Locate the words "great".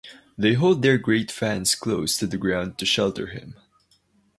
0.97-1.29